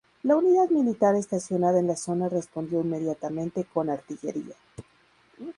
La 0.23 0.35
unidad 0.35 0.71
militar 0.71 1.13
estacionada 1.13 1.77
en 1.79 1.85
la 1.85 1.95
zona 1.95 2.27
respondió 2.27 2.81
inmediatamente 2.81 3.65
con 3.71 3.87
artillería. 3.91 4.55